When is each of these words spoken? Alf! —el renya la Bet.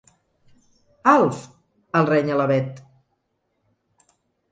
Alf! 1.11 1.43
—el 1.99 2.07
renya 2.09 2.39
la 2.39 2.47
Bet. 2.53 2.81